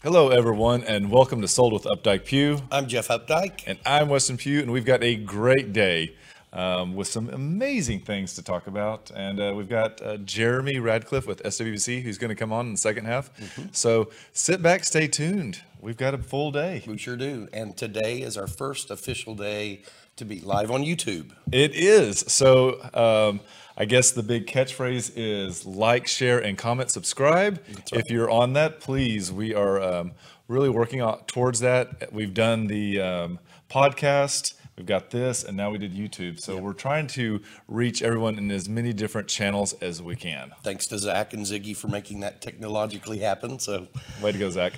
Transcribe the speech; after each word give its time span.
Hello, 0.00 0.28
everyone, 0.28 0.84
and 0.84 1.10
welcome 1.10 1.40
to 1.40 1.48
Sold 1.48 1.72
with 1.72 1.82
Updike 1.82 2.24
Pugh. 2.24 2.60
I'm 2.70 2.86
Jeff 2.86 3.08
Updike. 3.08 3.64
And 3.66 3.80
I'm 3.84 4.08
Weston 4.08 4.36
Pugh, 4.36 4.60
and 4.60 4.70
we've 4.70 4.84
got 4.84 5.02
a 5.02 5.16
great 5.16 5.72
day 5.72 6.14
um, 6.52 6.94
with 6.94 7.08
some 7.08 7.28
amazing 7.30 8.02
things 8.02 8.34
to 8.34 8.42
talk 8.44 8.68
about. 8.68 9.10
And 9.10 9.40
uh, 9.40 9.54
we've 9.56 9.68
got 9.68 10.00
uh, 10.00 10.18
Jeremy 10.18 10.78
Radcliffe 10.78 11.26
with 11.26 11.42
SWBC, 11.42 12.02
who's 12.02 12.16
going 12.16 12.28
to 12.28 12.36
come 12.36 12.52
on 12.52 12.66
in 12.66 12.72
the 12.74 12.78
second 12.78 13.06
half. 13.06 13.36
Mm-hmm. 13.38 13.70
So 13.72 14.10
sit 14.32 14.62
back, 14.62 14.84
stay 14.84 15.08
tuned. 15.08 15.62
We've 15.80 15.96
got 15.96 16.14
a 16.14 16.18
full 16.18 16.52
day. 16.52 16.84
We 16.86 16.96
sure 16.96 17.16
do. 17.16 17.48
And 17.52 17.76
today 17.76 18.20
is 18.20 18.36
our 18.36 18.46
first 18.46 18.92
official 18.92 19.34
day 19.34 19.82
to 20.14 20.24
be 20.24 20.38
live 20.40 20.70
on 20.70 20.84
YouTube. 20.84 21.32
It 21.50 21.74
is. 21.74 22.20
So 22.28 22.80
um, 22.94 23.40
I 23.80 23.84
guess 23.84 24.10
the 24.10 24.24
big 24.24 24.48
catchphrase 24.48 25.12
is 25.14 25.64
like, 25.64 26.08
share, 26.08 26.40
and 26.40 26.58
comment, 26.58 26.90
subscribe. 26.90 27.62
Right. 27.68 27.92
If 27.92 28.10
you're 28.10 28.28
on 28.28 28.54
that, 28.54 28.80
please, 28.80 29.30
we 29.30 29.54
are 29.54 29.80
um, 29.80 30.12
really 30.48 30.68
working 30.68 31.00
on, 31.00 31.20
towards 31.26 31.60
that. 31.60 32.12
We've 32.12 32.34
done 32.34 32.66
the 32.66 33.00
um, 33.00 33.38
podcast. 33.70 34.54
We've 34.78 34.86
got 34.86 35.10
this, 35.10 35.42
and 35.42 35.56
now 35.56 35.72
we 35.72 35.78
did 35.78 35.92
YouTube. 35.92 36.38
So 36.38 36.56
we're 36.56 36.72
trying 36.72 37.08
to 37.08 37.40
reach 37.66 38.00
everyone 38.00 38.38
in 38.38 38.48
as 38.52 38.68
many 38.68 38.92
different 38.92 39.26
channels 39.26 39.72
as 39.82 40.00
we 40.00 40.14
can. 40.14 40.52
Thanks 40.62 40.86
to 40.86 40.98
Zach 40.98 41.34
and 41.34 41.44
Ziggy 41.44 41.76
for 41.76 41.88
making 41.88 42.20
that 42.20 42.40
technologically 42.40 43.18
happen. 43.18 43.58
So, 43.58 43.88
way 44.22 44.30
to 44.30 44.38
go, 44.38 44.50
Zach. 44.50 44.74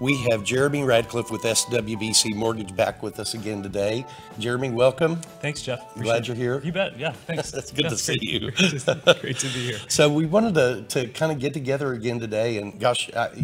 We 0.00 0.16
have 0.30 0.42
Jeremy 0.42 0.84
Radcliffe 0.84 1.30
with 1.30 1.42
SWBC 1.42 2.34
Mortgage 2.34 2.74
back 2.74 3.02
with 3.02 3.20
us 3.20 3.34
again 3.34 3.62
today. 3.62 4.06
Jeremy, 4.38 4.70
welcome. 4.70 5.16
Thanks, 5.42 5.60
Jeff. 5.60 5.82
Appreciate 5.82 6.04
Glad 6.04 6.26
you're 6.28 6.36
here. 6.36 6.60
You 6.64 6.72
bet. 6.72 6.98
Yeah, 6.98 7.12
thanks. 7.12 7.52
It's 7.62 7.70
good 7.70 7.84
yeah, 7.84 7.90
to 7.90 7.96
see 7.98 8.16
great. 8.16 8.42
you. 8.42 8.50
great 9.20 9.38
to 9.38 9.46
be 9.48 9.66
here. 9.66 9.78
So 9.88 10.10
we 10.10 10.24
wanted 10.24 10.54
to, 10.54 10.84
to 10.88 11.08
kind 11.08 11.30
of 11.30 11.38
get 11.38 11.52
together 11.52 11.92
again 11.92 12.18
today. 12.18 12.56
And 12.56 12.80
gosh, 12.80 13.10
uh, 13.12 13.28
have, 13.28 13.38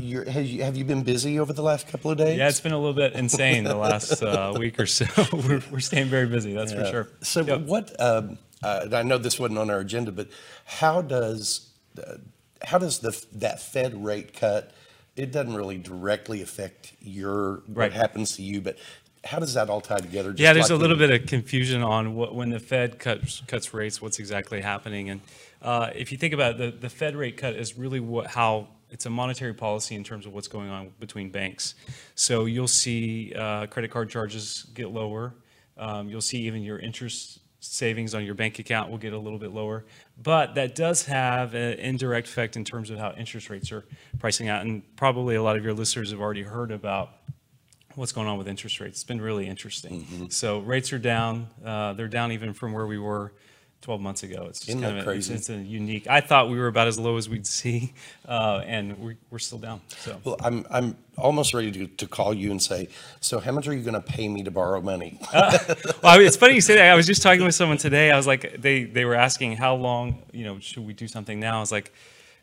you, 0.45 0.63
have 0.65 0.77
you 0.77 0.85
been 0.85 1.03
busy 1.03 1.39
over 1.39 1.53
the 1.53 1.63
last 1.63 1.87
couple 1.87 2.11
of 2.11 2.17
days? 2.17 2.39
Yeah, 2.39 2.49
it's 2.49 2.61
been 2.61 2.73
a 2.73 2.79
little 2.79 2.95
bit 2.95 3.13
insane 3.13 3.65
the 3.65 3.77
last 3.77 4.23
uh, 4.23 4.55
week 4.59 4.81
or 4.81 4.87
so. 4.87 5.07
we're, 5.33 5.63
we're 5.71 5.81
staying 5.81 5.98
very 6.07 6.27
busy, 6.27 6.53
that's 6.53 6.73
yeah. 6.73 6.85
for 6.85 6.91
sure. 6.91 7.09
So 7.23 7.43
yep. 7.43 7.61
what? 7.63 8.01
Um, 8.01 8.39
uh, 8.63 8.89
I 8.93 9.03
know 9.03 9.19
this 9.19 9.39
wasn't 9.39 9.59
on 9.59 9.71
our 9.71 9.79
agenda, 9.79 10.13
but 10.13 10.29
how 10.65 11.03
does 11.03 11.71
uh, 11.99 12.15
how 12.63 12.79
does 12.79 13.01
the 13.01 13.25
that 13.33 13.61
Fed 13.61 14.05
rate 14.05 14.35
cut? 14.35 14.73
It 15.17 15.33
doesn't 15.33 15.55
really 15.55 15.79
directly 15.79 16.43
affect 16.43 16.93
your 17.01 17.63
right. 17.69 17.91
what 17.91 17.93
happens 17.93 18.37
to 18.37 18.43
you, 18.43 18.61
but 18.61 18.77
how 19.25 19.39
does 19.39 19.55
that 19.55 19.69
all 19.69 19.81
tie 19.81 19.99
together? 19.99 20.33
yeah, 20.37 20.53
there's 20.53 20.71
like 20.71 20.79
a 20.79 20.81
little 20.81 20.97
bit 20.97 21.11
of 21.11 21.27
confusion 21.27 21.83
on 21.83 22.15
what 22.15 22.35
when 22.35 22.51
the 22.51 22.61
Fed 22.61 22.99
cuts 22.99 23.43
cuts 23.47 23.75
rates, 23.75 24.01
what's 24.01 24.19
exactly 24.19 24.61
happening, 24.61 25.11
and 25.11 25.21
uh, 25.63 25.91
if 25.95 26.13
you 26.13 26.19
think 26.19 26.35
about 26.35 26.53
it, 26.53 26.59
the 26.59 26.71
the 26.79 26.91
Fed 26.91 27.17
rate 27.17 27.37
cut 27.37 27.55
is 27.55 27.77
really 27.77 28.01
what 28.01 28.29
how 28.29 28.69
it's 28.91 29.07
a 29.07 29.11
monetary 29.11 29.55
policy 29.55 29.95
in 29.95 30.05
terms 30.05 30.27
of 30.27 30.33
what's 30.33 30.49
going 30.49 30.71
on 30.71 30.91
between 30.99 31.31
banks. 31.31 31.75
So 32.15 32.47
you'll 32.47 32.69
see 32.69 33.35
uh, 33.35 33.67
credit 33.67 33.91
card 33.91 34.09
charges 34.09 34.67
get 34.75 34.91
lower. 34.91 35.35
Um, 35.79 36.09
you'll 36.09 36.21
see 36.21 36.39
even 36.43 36.63
your 36.63 36.79
interest 36.79 37.41
savings 37.61 38.15
on 38.15 38.25
your 38.25 38.35
bank 38.35 38.59
account 38.59 38.91
will 38.91 38.99
get 38.99 39.13
a 39.13 39.19
little 39.19 39.39
bit 39.39 39.53
lower. 39.53 39.85
But 40.23 40.55
that 40.55 40.75
does 40.75 41.07
have 41.07 41.55
an 41.55 41.79
indirect 41.79 42.29
effect 42.29 42.57
in 42.57 42.65
terms 42.65 42.91
of 42.91 42.99
how 42.99 43.13
interest 43.17 43.51
rates 43.51 43.73
are 43.73 43.85
pricing 44.19 44.49
out. 44.49 44.65
And 44.65 44.83
probably 44.97 45.35
a 45.35 45.43
lot 45.43 45.57
of 45.57 45.65
your 45.65 45.75
listeners 45.75 46.11
have 46.11 46.21
already 46.21 46.43
heard 46.43 46.71
about 46.71 47.11
what's 47.95 48.13
going 48.13 48.29
on 48.29 48.39
with 48.39 48.47
interest 48.47 48.81
rates. 48.81 48.99
It's 48.99 49.05
been 49.05 49.21
really 49.21 49.47
interesting. 49.47 50.03
Mm-hmm. 50.03 50.29
So 50.29 50.61
rates 50.61 50.93
are 50.93 50.99
down. 50.99 51.49
Uh, 51.65 51.95
they're 51.95 52.07
down 52.09 52.31
even 52.33 52.53
from 52.53 52.73
where 52.73 52.87
we 52.87 52.99
were 52.99 53.33
12 53.83 54.01
months 54.01 54.23
ago. 54.23 54.47
It's 54.49 54.59
just 54.59 54.71
Isn't 54.71 54.83
kind 54.83 54.99
of 54.99 55.07
a, 55.07 55.11
it's, 55.11 55.29
it's, 55.29 55.51
a 55.51 55.57
unique. 55.57 56.07
I 56.09 56.21
thought 56.21 56.51
we 56.51 56.59
were 56.59 56.67
about 56.67 56.89
as 56.89 56.99
low 56.99 57.17
as 57.17 57.29
we'd 57.29 57.47
see, 57.47 57.93
uh, 58.29 58.63
and 58.67 58.99
we're, 58.99 59.17
we're 59.31 59.39
still 59.39 59.59
down. 59.59 59.81
So 60.01 60.21
well, 60.25 60.37
I'm 60.43 60.67
I'm 60.71 60.97
almost 61.17 61.55
ready 61.55 61.71
to, 61.73 61.87
to 61.87 62.07
call 62.07 62.35
you 62.35 62.51
and 62.51 62.63
say, 62.63 62.89
so 63.21 63.39
how 63.39 63.53
much 63.53 63.69
are 63.69 63.75
you 63.75 63.83
going 63.83 63.95
to 63.95 64.01
pay 64.01 64.29
me 64.29 64.43
to 64.45 64.51
borrow 64.51 64.81
money? 64.81 65.19
uh, 65.33 65.59
well, 66.03 66.21
it's 66.21 66.37
funny 66.37 66.55
you 66.55 66.61
say 66.61 66.75
that. 66.77 66.91
I 66.91 66.95
was 66.95 67.07
just 67.07 67.23
talking 67.23 67.45
with 67.45 67.55
someone 67.55 67.79
today. 67.79 68.11
I 68.11 68.17
was 68.17 68.27
like, 68.27 68.61
they 68.61 68.85
they 68.85 69.05
were 69.05 69.15
asking 69.15 69.57
how 69.57 69.75
long, 69.77 70.23
you 70.33 70.45
know, 70.45 70.59
should 70.59 70.87
we 70.87 70.93
do 70.93 71.07
something 71.07 71.39
now? 71.39 71.59
I 71.59 71.61
was 71.61 71.73
like, 71.73 71.93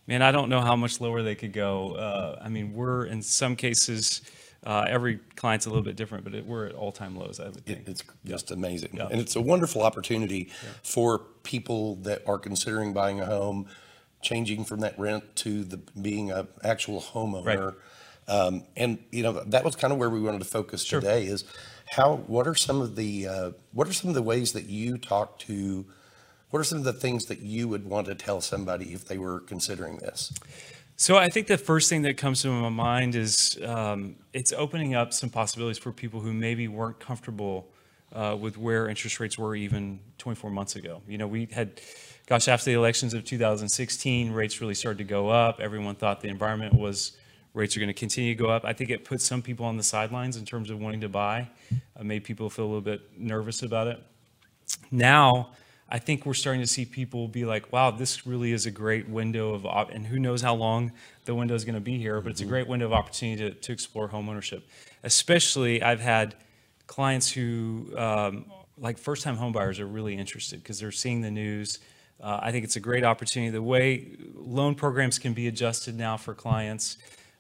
man, 0.07 0.22
I 0.22 0.31
don't 0.31 0.50
know 0.50 0.62
how 0.62 0.75
much 0.75 1.01
lower 1.01 1.22
they 1.22 1.35
could 1.35 1.53
go. 1.53 1.95
Uh, 1.95 2.40
I 2.41 2.50
mean, 2.50 2.74
we're 2.74 3.06
in 3.06 3.22
some 3.22 3.56
cases 3.56 4.22
uh, 4.66 4.86
every 4.88 5.20
client's 5.36 5.66
a 5.66 5.70
little 5.70 5.84
bit 5.84 5.96
different, 5.96 6.24
but 6.24 6.34
it, 6.34 6.46
we're 6.46 6.66
at 6.66 6.74
all-time 6.74 7.16
lows. 7.16 7.40
I 7.40 7.46
would 7.46 7.66
think 7.66 7.88
it's 7.88 8.03
just 8.26 8.52
amazing, 8.52 8.92
yeah. 8.94 9.08
and 9.12 9.22
it's 9.22 9.36
a 9.36 9.42
wonderful 9.42 9.84
opportunity 9.84 10.50
yeah. 10.64 10.70
for 10.84 11.20
people 11.44 11.96
that 11.98 12.24
are 12.28 12.40
considering 12.40 12.94
buying 12.94 13.20
a 13.20 13.25
home, 13.25 13.68
changing 14.22 14.66
from 14.66 14.80
that 14.80 14.98
rent 14.98 15.36
to 15.38 15.64
the 15.64 15.78
being 15.78 16.31
an 16.31 16.48
actual 16.64 17.02
homeowner. 17.02 17.66
Right. 17.66 17.75
Um, 18.28 18.64
and 18.75 18.98
you 19.12 19.22
know 19.22 19.34
that 19.34 19.64
was 19.64 19.75
kind 19.75 19.94
of 19.94 20.00
where 20.00 20.09
we 20.09 20.20
wanted 20.20 20.40
to 20.40 20.46
focus 20.46 20.84
sure. 20.84 21.00
today. 21.00 21.25
Is 21.25 21.44
how 21.92 22.16
what 22.28 22.48
are 22.48 22.56
some 22.56 22.81
of 22.81 22.96
the 22.96 23.28
uh, 23.28 23.52
what 23.72 23.88
are 23.88 23.94
some 23.94 24.09
of 24.09 24.16
the 24.16 24.24
ways 24.24 24.54
that 24.54 24.66
you 24.66 24.98
talk 24.98 25.38
to 25.40 25.86
what 26.56 26.59
are 26.59 26.64
some 26.64 26.78
of 26.78 26.86
the 26.86 26.94
things 26.94 27.25
that 27.25 27.40
you 27.40 27.68
would 27.68 27.86
want 27.86 28.08
to 28.08 28.16
tell 28.16 28.40
somebody 28.40 28.94
if 28.94 29.06
they 29.06 29.18
were 29.18 29.42
considering 29.42 29.98
this? 29.98 30.31
So 30.97 31.17
I 31.17 31.28
think 31.29 31.47
the 31.47 31.57
first 31.57 31.89
thing 31.89 32.03
that 32.03 32.16
comes 32.16 32.41
to 32.44 32.47
my 32.50 32.69
mind 32.69 33.16
is 33.16 33.59
um, 33.66 34.16
it's 34.31 34.53
opening 34.53 34.95
up 34.95 35.11
some 35.11 35.29
possibilities 35.29 35.78
for 35.78 35.91
people 35.91 36.22
who 36.22 36.31
maybe 36.31 36.69
weren't 36.69 37.00
comfortable 37.00 37.67
uh, 38.13 38.38
with 38.39 38.57
where 38.57 38.88
interest 38.88 39.19
rates 39.19 39.38
were 39.38 39.56
even 39.57 40.00
24 40.19 40.51
months 40.51 40.78
ago. 40.78 41.01
You 41.06 41.17
know, 41.17 41.28
we 41.28 41.50
had, 41.51 41.81
gosh, 42.28 42.47
after 42.47 42.66
the 42.66 42.78
elections 42.78 43.13
of 43.13 43.25
2016, 43.25 44.31
rates 44.31 44.61
really 44.61 44.73
started 44.73 45.00
to 45.00 45.03
go 45.03 45.28
up. 45.28 45.59
Everyone 45.59 45.95
thought 45.95 46.22
the 46.22 46.29
environment 46.29 46.73
was 46.73 47.17
rates 47.53 47.75
are 47.75 47.81
going 47.81 47.88
to 47.88 47.94
continue 47.94 48.33
to 48.33 48.41
go 48.41 48.50
up. 48.50 48.63
I 48.63 48.72
think 48.72 48.89
it 48.89 49.03
put 49.03 49.19
some 49.19 49.41
people 49.41 49.66
on 49.66 49.75
the 49.75 49.83
sidelines 49.83 50.38
in 50.38 50.45
terms 50.45 50.69
of 50.69 50.79
wanting 50.79 51.01
to 51.01 51.09
buy, 51.09 51.50
made 52.01 52.23
people 52.23 52.50
feel 52.50 52.66
a 52.66 52.67
little 52.67 52.81
bit 52.81 53.01
nervous 53.17 53.63
about 53.63 53.88
it. 53.88 54.01
Now, 54.91 55.51
I 55.88 56.00
think 56.00 56.25
we're 56.25 56.34
starting 56.34 56.62
to 56.62 56.68
see 56.68 56.84
people 56.84 57.28
be 57.28 57.46
like, 57.46 57.72
wow, 57.72 57.91
this 57.91 58.25
really 58.25 58.51
is 58.53 58.66
a 58.66 58.72
great 58.72 59.07
window 59.07 59.53
of, 59.53 59.66
op-, 59.66 59.91
and 59.91 60.07
who 60.07 60.18
knows 60.18 60.41
how 60.41 60.56
long 60.56 60.91
the 61.25 61.35
window 61.35 61.53
is 61.53 61.63
going 61.63 61.75
to 61.75 61.81
be 61.81 61.97
here, 62.00 62.22
but 62.22 62.31
it's 62.31 62.41
a 62.41 62.44
mm-hmm. 62.44 62.53
great 62.53 62.68
window 62.68 62.88
of 62.88 62.94
opportunity 62.94 63.50
to, 63.50 63.56
to 63.56 63.72
explore 63.72 64.07
home 64.07 64.28
ownership. 64.28 64.68
Especially, 65.03 65.84
I've 65.84 66.00
had 66.00 66.35
clients 66.88 67.31
who, 67.31 67.94
um, 67.97 68.45
like 68.79 68.97
first 68.97 69.24
time 69.24 69.38
homebuyers, 69.38 69.79
are 69.79 69.85
really 69.85 70.16
interested 70.16 70.62
because 70.62 70.79
they're 70.79 70.91
seeing 70.91 71.22
the 71.22 71.31
news. 71.31 71.79
Uh, 72.19 72.40
I 72.41 72.51
think 72.51 72.63
it's 72.63 72.78
a 72.78 72.81
great 72.81 73.03
opportunity. 73.03 73.51
The 73.51 73.62
way 73.62 74.18
loan 74.34 74.74
programs 74.74 75.19
can 75.19 75.34
be 75.34 75.47
adjusted 75.47 75.95
now 75.95 76.18
for 76.18 76.34
clients, 76.34 76.97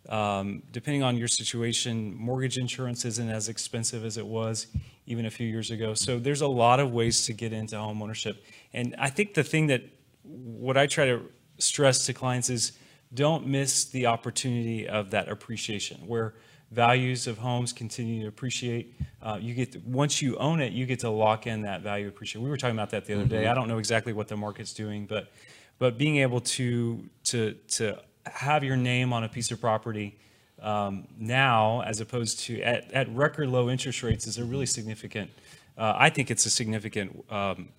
um, 0.09 0.63
depending 0.71 1.03
on 1.03 1.17
your 1.17 1.27
situation, 1.27 2.15
mortgage 2.15 2.57
insurance 2.57 3.05
isn't 3.05 3.29
as 3.29 3.49
expensive 3.49 4.05
as 4.05 4.17
it 4.17 4.25
was 4.25 4.67
even 5.07 5.25
a 5.25 5.31
few 5.31 5.47
years 5.47 5.71
ago. 5.71 5.93
So 5.93 6.19
there's 6.19 6.41
a 6.41 6.47
lot 6.47 6.79
of 6.79 6.91
ways 6.91 7.25
to 7.25 7.33
get 7.33 7.53
into 7.53 7.77
home 7.77 8.01
ownership. 8.01 8.43
And 8.73 8.95
I 8.97 9.09
think 9.09 9.33
the 9.33 9.43
thing 9.43 9.67
that 9.67 9.83
what 10.23 10.77
I 10.77 10.87
try 10.87 11.05
to 11.05 11.21
stress 11.57 12.05
to 12.07 12.13
clients 12.13 12.49
is 12.49 12.73
don't 13.13 13.47
miss 13.47 13.85
the 13.85 14.07
opportunity 14.07 14.87
of 14.87 15.11
that 15.11 15.29
appreciation 15.29 15.97
where 16.05 16.33
values 16.71 17.27
of 17.27 17.37
homes 17.37 17.71
continue 17.71 18.21
to 18.23 18.27
appreciate. 18.27 18.95
Uh, 19.21 19.37
you 19.39 19.53
get 19.53 19.71
to, 19.73 19.81
once 19.85 20.21
you 20.21 20.35
own 20.37 20.59
it, 20.59 20.73
you 20.73 20.85
get 20.85 20.99
to 20.99 21.09
lock 21.09 21.47
in 21.47 21.61
that 21.61 21.81
value 21.81 22.07
appreciation. 22.07 22.43
We 22.43 22.49
were 22.49 22.57
talking 22.57 22.75
about 22.75 22.89
that 22.89 23.05
the 23.05 23.13
other 23.13 23.23
mm-hmm. 23.23 23.31
day. 23.31 23.47
I 23.47 23.53
don't 23.53 23.67
know 23.67 23.77
exactly 23.77 24.13
what 24.13 24.27
the 24.27 24.35
market's 24.35 24.73
doing, 24.73 25.05
but 25.05 25.31
but 25.77 25.97
being 25.97 26.17
able 26.17 26.41
to 26.41 27.07
to 27.25 27.53
to 27.69 28.01
have 28.25 28.63
your 28.63 28.77
name 28.77 29.13
on 29.13 29.23
a 29.23 29.29
piece 29.29 29.51
of 29.51 29.61
property 29.61 30.17
um, 30.61 31.07
now, 31.17 31.81
as 31.81 31.99
opposed 32.01 32.39
to 32.41 32.61
at, 32.61 32.91
at 32.91 33.09
record 33.09 33.49
low 33.49 33.69
interest 33.69 34.03
rates, 34.03 34.27
is 34.27 34.37
a 34.37 34.45
really 34.45 34.65
significant. 34.65 35.29
Uh, 35.77 35.93
I 35.95 36.09
think 36.09 36.31
it's 36.31 36.45
a 36.45 36.49
significant 36.49 37.25
um, 37.29 37.69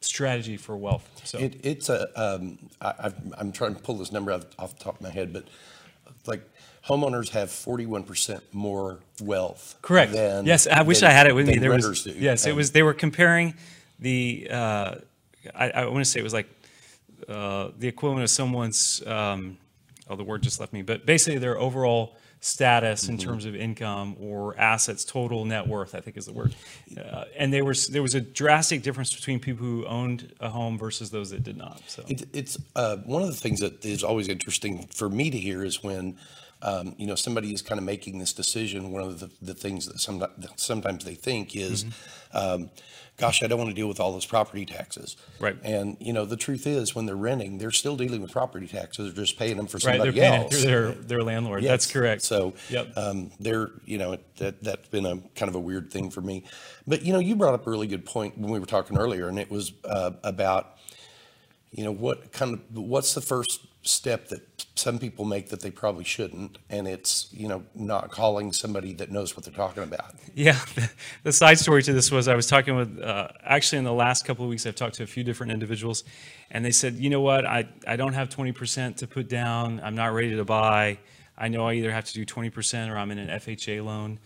strategy 0.00 0.56
for 0.56 0.76
wealth. 0.76 1.08
So 1.24 1.38
it, 1.38 1.60
it's 1.62 1.88
a. 1.88 2.08
Um, 2.20 2.58
I, 2.80 3.12
am 3.38 3.52
trying 3.52 3.74
to 3.74 3.80
pull 3.80 3.96
this 3.96 4.12
number 4.12 4.32
out 4.32 4.46
off 4.58 4.78
the 4.78 4.84
top 4.84 4.96
of 4.96 5.02
my 5.02 5.10
head, 5.10 5.32
but 5.32 5.44
like 6.26 6.42
homeowners 6.86 7.30
have 7.30 7.48
41% 7.48 8.40
more 8.52 9.00
wealth. 9.22 9.76
Correct. 9.82 10.12
Than, 10.12 10.46
yes, 10.46 10.66
I 10.66 10.82
wish 10.82 11.02
I 11.02 11.10
had 11.10 11.26
it 11.26 11.34
with 11.34 11.46
me. 11.46 11.58
There 11.58 11.70
was 11.70 12.04
do. 12.04 12.10
yes, 12.12 12.46
it 12.46 12.54
was. 12.54 12.72
They 12.72 12.82
were 12.82 12.94
comparing 12.94 13.54
the. 13.98 14.48
Uh, 14.50 14.94
I, 15.54 15.70
I 15.70 15.86
want 15.86 15.98
to 15.98 16.10
say 16.10 16.20
it 16.20 16.24
was 16.24 16.34
like 16.34 16.48
uh, 17.28 17.68
the 17.78 17.88
equivalent 17.88 18.24
of 18.24 18.30
someone's. 18.30 19.06
Um, 19.06 19.58
oh, 20.10 20.16
the 20.16 20.24
word 20.24 20.42
just 20.42 20.60
left 20.60 20.72
me, 20.72 20.82
but 20.82 21.06
basically 21.06 21.38
their 21.38 21.58
overall 21.58 22.16
status 22.40 23.08
in 23.08 23.16
mm-hmm. 23.16 23.28
terms 23.28 23.44
of 23.44 23.54
income 23.54 24.16
or 24.18 24.58
assets, 24.58 25.04
total 25.04 25.44
net 25.44 25.66
worth, 25.66 25.94
I 25.94 26.00
think 26.00 26.16
is 26.16 26.26
the 26.26 26.32
word. 26.32 26.54
Uh, 26.98 27.24
and 27.36 27.52
there 27.52 27.64
was 27.64 27.88
there 27.88 28.02
was 28.02 28.14
a 28.14 28.20
drastic 28.20 28.82
difference 28.82 29.14
between 29.14 29.40
people 29.40 29.64
who 29.64 29.86
owned 29.86 30.32
a 30.40 30.48
home 30.48 30.78
versus 30.78 31.10
those 31.10 31.30
that 31.30 31.42
did 31.42 31.56
not. 31.56 31.82
So 31.86 32.04
it, 32.08 32.26
it's 32.32 32.58
uh, 32.74 32.96
one 32.98 33.22
of 33.22 33.28
the 33.28 33.34
things 33.34 33.60
that 33.60 33.84
is 33.84 34.02
always 34.02 34.28
interesting 34.28 34.86
for 34.92 35.08
me 35.08 35.30
to 35.30 35.38
hear 35.38 35.64
is 35.64 35.82
when 35.82 36.18
um, 36.62 36.94
you 36.98 37.06
know, 37.06 37.14
somebody 37.14 37.54
is 37.54 37.62
kind 37.62 37.78
of 37.78 37.84
making 37.84 38.18
this 38.18 38.32
decision, 38.32 38.92
one 38.92 39.02
of 39.02 39.20
the, 39.20 39.30
the 39.40 39.54
things 39.54 39.86
that 39.86 39.98
some, 39.98 40.18
that 40.18 40.52
sometimes 40.56 41.04
they 41.04 41.14
think 41.14 41.56
is, 41.56 41.86
um, 42.34 42.70
gosh, 43.20 43.42
I 43.42 43.46
don't 43.46 43.58
want 43.58 43.70
to 43.70 43.74
deal 43.74 43.86
with 43.86 44.00
all 44.00 44.12
those 44.12 44.26
property 44.26 44.64
taxes. 44.66 45.16
Right. 45.38 45.56
And, 45.62 45.96
you 46.00 46.12
know, 46.12 46.24
the 46.24 46.36
truth 46.36 46.66
is, 46.66 46.94
when 46.94 47.06
they're 47.06 47.14
renting, 47.14 47.58
they're 47.58 47.70
still 47.70 47.96
dealing 47.96 48.22
with 48.22 48.32
property 48.32 48.66
taxes, 48.66 49.14
they're 49.14 49.24
just 49.24 49.38
paying 49.38 49.56
them 49.56 49.66
for 49.66 49.78
somebody 49.78 50.10
Right, 50.10 50.14
they're 50.14 50.22
paying 50.30 50.40
it 50.40 50.44
else. 50.44 50.52
through 50.52 50.70
their, 50.70 50.92
their 50.92 51.20
landlord. 51.20 51.62
That's 51.62 51.86
correct. 51.86 52.22
So, 52.22 52.54
Yep. 52.70 52.96
um, 52.96 53.30
they're 53.38 53.70
you 53.84 53.98
know, 53.98 54.16
that, 54.38 54.62
that's 54.64 54.88
been 54.88 55.06
a 55.06 55.18
kind 55.36 55.48
of 55.48 55.54
a 55.54 55.60
weird 55.60 55.92
thing 55.92 56.10
for 56.10 56.20
me. 56.22 56.44
But, 56.86 57.02
you 57.02 57.12
know, 57.12 57.18
you 57.18 57.36
brought 57.36 57.54
up 57.54 57.66
a 57.66 57.70
really 57.70 57.86
good 57.86 58.04
point 58.04 58.38
when 58.38 58.50
we 58.50 58.58
were 58.58 58.66
talking 58.66 58.96
earlier, 58.98 59.28
and 59.28 59.38
it 59.38 59.50
was, 59.50 59.72
uh, 59.84 60.12
about, 60.24 60.76
you 61.70 61.84
know, 61.84 61.92
what 61.92 62.32
kind 62.32 62.54
of, 62.54 62.60
what's 62.76 63.14
the 63.14 63.20
first 63.20 63.66
step 63.82 64.28
that 64.28 64.49
some 64.80 64.98
people 64.98 65.24
make 65.24 65.50
that 65.50 65.60
they 65.60 65.70
probably 65.70 66.04
shouldn't? 66.04 66.58
And 66.68 66.88
it's, 66.88 67.28
you 67.32 67.46
know, 67.46 67.64
not 67.74 68.10
calling 68.10 68.52
somebody 68.52 68.94
that 68.94 69.10
knows 69.10 69.36
what 69.36 69.44
they're 69.44 69.54
talking 69.54 69.82
about. 69.82 70.14
Yeah, 70.34 70.58
the, 71.22 71.32
side 71.32 71.58
story 71.58 71.82
to 71.82 71.92
this 71.92 72.10
was 72.10 72.26
I 72.26 72.34
was 72.34 72.46
talking 72.46 72.76
with, 72.76 73.00
uh, 73.00 73.28
actually 73.44 73.78
in 73.78 73.84
the 73.84 73.92
last 73.92 74.24
couple 74.24 74.44
of 74.44 74.48
weeks, 74.48 74.64
I've 74.66 74.74
talked 74.74 74.94
to 74.96 75.02
a 75.02 75.06
few 75.06 75.22
different 75.22 75.52
individuals, 75.52 76.04
and 76.50 76.64
they 76.64 76.70
said, 76.70 76.94
you 76.94 77.10
know 77.10 77.20
what, 77.20 77.44
I, 77.44 77.68
I 77.86 77.96
don't 77.96 78.14
have 78.14 78.28
20% 78.28 78.96
to 78.96 79.06
put 79.06 79.28
down, 79.28 79.80
I'm 79.84 79.94
not 79.94 80.12
ready 80.14 80.34
to 80.36 80.44
buy. 80.44 80.98
I 81.36 81.48
know 81.48 81.66
I 81.66 81.74
either 81.74 81.90
have 81.90 82.04
to 82.04 82.12
do 82.12 82.26
20% 82.26 82.90
or 82.90 82.96
I'm 82.96 83.10
in 83.10 83.18
an 83.18 83.28
FHA 83.40 83.84
loan. 83.84 84.18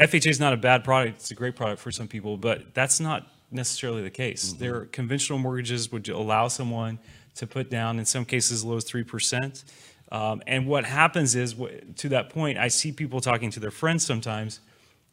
FHA 0.00 0.30
is 0.30 0.40
not 0.40 0.52
a 0.52 0.56
bad 0.56 0.84
product, 0.84 1.16
it's 1.16 1.30
a 1.30 1.34
great 1.34 1.56
product 1.56 1.80
for 1.80 1.90
some 1.90 2.08
people, 2.08 2.36
but 2.36 2.74
that's 2.74 3.00
not 3.00 3.26
necessarily 3.50 4.02
the 4.02 4.10
case. 4.10 4.52
Their 4.52 4.86
conventional 4.86 5.38
mortgages 5.38 5.90
would 5.92 6.08
allow 6.08 6.48
someone 6.48 6.98
to 7.36 7.46
put 7.46 7.70
down, 7.70 7.98
in 7.98 8.04
some 8.04 8.24
cases, 8.24 8.52
as 8.52 8.64
low 8.64 8.76
as 8.76 8.84
3%. 8.84 9.64
Um, 10.12 10.42
and 10.46 10.66
what 10.66 10.84
happens 10.84 11.34
is, 11.34 11.54
to 11.96 12.08
that 12.10 12.30
point, 12.30 12.58
I 12.58 12.68
see 12.68 12.92
people 12.92 13.20
talking 13.20 13.50
to 13.50 13.60
their 13.60 13.70
friends 13.70 14.04
sometimes 14.04 14.60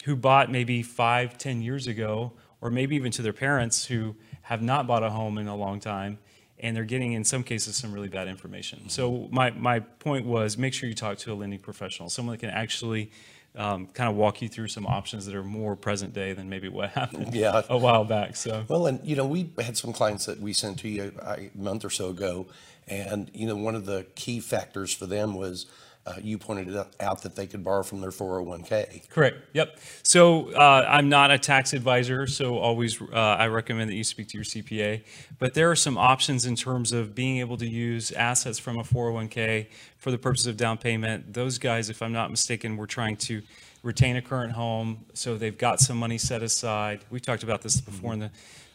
who 0.06 0.16
bought 0.16 0.52
maybe 0.52 0.84
five, 0.84 1.38
ten 1.38 1.62
years 1.62 1.88
ago, 1.88 2.34
or 2.62 2.70
maybe 2.70 2.96
even 2.96 3.12
to 3.14 3.22
their 3.22 3.34
parents 3.34 3.86
who 3.86 4.16
have 4.44 4.62
not 4.62 4.86
bought 4.86 5.04
a 5.04 5.10
home 5.10 5.38
in 5.38 5.48
a 5.48 5.56
long 5.56 5.80
time, 5.80 6.20
and 6.60 6.75
they're 6.75 6.84
getting, 6.84 7.14
in 7.14 7.24
some 7.24 7.44
cases, 7.44 7.75
some 7.75 7.92
really 7.92 8.08
bad 8.08 8.28
information. 8.28 8.90
So 8.90 9.28
my, 9.31 9.52
my 9.52 9.80
point 9.80 10.25
was, 10.25 10.58
make 10.58 10.74
sure 10.74 10.88
you 10.88 10.96
talk 10.96 11.18
to 11.20 11.34
a 11.34 11.36
lending 11.36 11.60
professional, 11.60 12.10
someone 12.10 12.34
that 12.34 12.40
can 12.40 12.50
actually 12.50 13.12
um, 13.56 13.88
kind 13.88 14.10
of 14.10 14.16
walk 14.16 14.42
you 14.42 14.50
through 14.50 14.68
some 14.70 14.86
options 14.88 15.26
that 15.28 15.36
are 15.36 15.44
more 15.44 15.76
present 15.76 16.14
day 16.14 16.34
than 16.34 16.50
maybe 16.50 16.70
what 16.70 16.90
happened 17.02 17.34
Yeah. 17.36 17.62
a 17.70 17.78
while 17.78 18.04
back. 18.06 18.36
So 18.36 18.66
Well, 18.68 18.88
and 18.88 19.00
you 19.06 19.16
know, 19.16 19.26
we 19.26 19.52
had 19.60 19.78
some 19.78 19.94
clients 19.94 20.26
that 20.26 20.40
we 20.40 20.54
sent 20.54 20.80
to 20.80 20.90
you 20.90 21.12
a 21.22 21.50
month 21.56 21.86
or 21.86 21.90
so 21.90 22.10
ago, 22.10 22.48
and 22.88 23.30
you 23.34 23.48
know, 23.48 23.56
one 23.56 23.76
of 23.76 23.86
the 23.86 24.06
key 24.16 24.40
factors 24.40 24.94
for 24.94 25.06
them 25.06 25.36
was 25.36 25.66
uh, 26.06 26.16
you 26.22 26.38
pointed 26.38 26.76
out 27.00 27.22
that 27.22 27.36
they 27.36 27.48
could 27.48 27.64
borrow 27.64 27.82
from 27.82 28.02
their 28.02 28.10
401k. 28.10 29.10
Correct. 29.10 29.38
Yep. 29.54 29.80
So 30.04 30.52
uh, 30.52 30.86
I'm 30.88 31.08
not 31.08 31.32
a 31.32 31.40
tax 31.40 31.72
advisor, 31.72 32.28
so 32.28 32.58
always 32.58 33.02
uh, 33.02 33.16
I 33.16 33.48
recommend 33.48 33.90
that 33.90 33.96
you 33.96 34.04
speak 34.04 34.28
to 34.30 34.38
your 34.38 34.44
CPA. 34.44 35.04
But 35.40 35.54
there 35.54 35.72
are 35.72 35.76
some 35.76 35.98
options 35.98 36.46
in 36.46 36.56
terms 36.56 36.92
of 36.92 37.16
being 37.16 37.38
able 37.38 37.56
to 37.58 37.68
use 37.68 38.12
assets 38.12 38.60
from 38.60 38.78
a 38.78 38.84
401k 38.84 39.68
for 39.98 40.12
the 40.12 40.18
purpose 40.18 40.46
of 40.46 40.58
down 40.58 40.78
payment. 40.78 41.34
Those 41.34 41.58
guys, 41.58 41.90
if 41.90 42.02
I'm 42.02 42.12
not 42.12 42.30
mistaken, 42.30 42.76
were 42.76 42.88
trying 42.88 43.16
to 43.18 43.42
retain 43.82 44.18
a 44.18 44.22
current 44.22 44.54
home, 44.54 45.06
so 45.14 45.38
they've 45.38 45.58
got 45.58 45.80
some 45.80 45.98
money 45.98 46.18
set 46.18 46.44
aside. 46.44 47.06
We've 47.10 47.22
talked 47.22 47.44
about 47.44 47.62
this 47.62 47.80
before 47.80 48.14
in 48.14 48.20
the. 48.20 48.32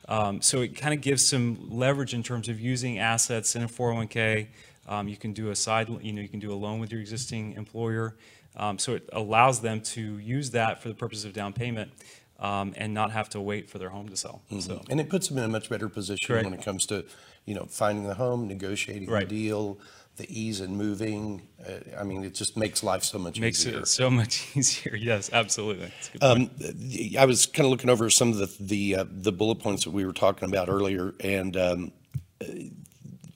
Um, 0.08 0.40
so 0.40 0.62
it 0.62 0.68
kind 0.68 0.94
of 0.94 1.02
gives 1.02 1.26
some 1.26 1.68
leverage 1.68 2.14
in 2.14 2.22
terms 2.22 2.48
of 2.48 2.58
using 2.58 2.98
assets 2.98 3.54
in 3.54 3.62
a 3.62 3.68
401k. 3.68 4.46
Um, 4.88 5.06
you 5.06 5.16
can 5.16 5.32
do 5.32 5.50
a 5.50 5.56
side, 5.56 5.88
you 6.02 6.12
know, 6.12 6.22
you 6.22 6.28
can 6.28 6.40
do 6.40 6.52
a 6.52 6.56
loan 6.56 6.80
with 6.80 6.90
your 6.90 7.00
existing 7.00 7.52
employer. 7.52 8.16
Um, 8.56 8.78
so 8.78 8.94
it 8.94 9.08
allows 9.12 9.60
them 9.60 9.80
to 9.82 10.18
use 10.18 10.50
that 10.50 10.82
for 10.82 10.88
the 10.88 10.94
purpose 10.94 11.24
of 11.24 11.32
down 11.32 11.52
payment 11.52 11.92
um, 12.40 12.72
and 12.76 12.94
not 12.94 13.12
have 13.12 13.28
to 13.30 13.40
wait 13.40 13.68
for 13.68 13.78
their 13.78 13.90
home 13.90 14.08
to 14.08 14.16
sell. 14.16 14.42
So 14.60 14.82
And 14.88 15.00
it 15.00 15.08
puts 15.10 15.28
them 15.28 15.38
in 15.38 15.44
a 15.44 15.48
much 15.48 15.68
better 15.68 15.88
position 15.88 16.26
Correct. 16.26 16.44
when 16.44 16.54
it 16.58 16.64
comes 16.64 16.86
to, 16.86 17.04
you 17.44 17.54
know, 17.54 17.66
finding 17.68 18.04
the 18.04 18.14
home, 18.14 18.48
negotiating 18.48 19.08
the 19.10 19.24
deal, 19.26 19.78
the 20.16 20.26
ease 20.28 20.60
in 20.60 20.76
moving. 20.76 21.48
Uh, 21.64 21.98
I 21.98 22.04
mean, 22.04 22.24
it 22.24 22.34
just 22.34 22.56
makes 22.56 22.82
life 22.82 23.04
so 23.04 23.18
much 23.18 23.40
makes 23.40 23.60
easier. 23.64 23.80
it 23.80 23.88
so 23.88 24.10
much 24.10 24.48
easier. 24.56 24.96
Yes, 24.96 25.30
absolutely. 25.32 25.86
That's 25.86 26.08
a 26.08 26.12
good 26.12 26.20
point. 26.20 27.14
Um, 27.14 27.18
I 27.18 27.24
was 27.24 27.46
kind 27.46 27.66
of 27.66 27.70
looking 27.70 27.90
over 27.90 28.10
some 28.10 28.30
of 28.30 28.38
the 28.38 28.50
the 28.60 28.96
uh, 28.96 29.04
the 29.08 29.32
bullet 29.32 29.56
points 29.60 29.84
that 29.84 29.90
we 29.92 30.04
were 30.04 30.12
talking 30.12 30.48
about 30.48 30.68
earlier, 30.68 31.14
and 31.20 31.56
um, 31.56 31.92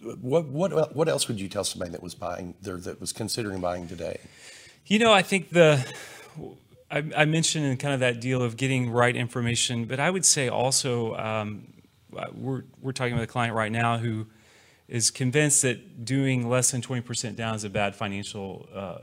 what 0.02 0.46
what 0.46 0.96
what 0.96 1.08
else 1.08 1.28
would 1.28 1.40
you 1.40 1.48
tell 1.48 1.64
somebody 1.64 1.92
that 1.92 2.02
was 2.02 2.14
buying 2.14 2.54
there 2.60 2.76
that 2.78 3.00
was 3.00 3.12
considering 3.12 3.60
buying 3.60 3.88
today? 3.88 4.18
You 4.86 4.98
know, 4.98 5.12
I 5.12 5.22
think 5.22 5.50
the 5.50 5.84
I, 6.90 7.04
I 7.16 7.24
mentioned 7.24 7.64
in 7.64 7.76
kind 7.76 7.94
of 7.94 8.00
that 8.00 8.20
deal 8.20 8.42
of 8.42 8.56
getting 8.56 8.90
right 8.90 9.14
information, 9.14 9.84
but 9.84 10.00
I 10.00 10.10
would 10.10 10.24
say 10.24 10.48
also 10.48 11.16
um, 11.16 11.72
we're 12.32 12.64
we're 12.80 12.92
talking 12.92 13.14
with 13.14 13.24
a 13.24 13.28
client 13.28 13.54
right 13.54 13.72
now 13.72 13.98
who 13.98 14.26
is 14.88 15.10
convinced 15.10 15.62
that 15.62 16.04
doing 16.04 16.48
less 16.48 16.70
than 16.72 16.82
twenty 16.82 17.02
percent 17.02 17.36
down 17.36 17.54
is 17.54 17.64
a 17.64 17.70
bad 17.70 17.94
financial, 17.94 18.68
uh, 18.74 18.98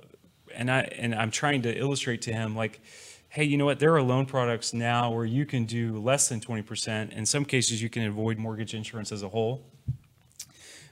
and 0.54 0.70
I 0.70 0.82
and 0.82 1.16
I'm 1.16 1.32
trying 1.32 1.62
to 1.64 1.78
illustrate 1.78 2.22
to 2.24 2.34
him 2.34 2.56
like. 2.56 2.82
Hey, 3.32 3.44
you 3.44 3.58
know 3.58 3.66
what? 3.66 3.78
There 3.78 3.94
are 3.94 4.02
loan 4.02 4.26
products 4.26 4.74
now 4.74 5.12
where 5.12 5.24
you 5.24 5.46
can 5.46 5.66
do 5.66 6.00
less 6.00 6.30
than 6.30 6.40
20%. 6.40 7.12
In 7.12 7.28
some 7.28 7.46
cases, 7.46 7.80
you 7.80 7.88
can 7.88 8.08
avoid 8.08 8.40
mortgage 8.40 8.74
insurance 8.74 9.12
as 9.12 9.22
a 9.22 9.30
whole 9.30 9.62